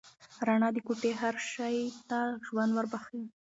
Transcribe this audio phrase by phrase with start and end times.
[0.47, 1.77] رڼا د کوټې هر شی
[2.09, 3.19] ته ژوند ور وباښه.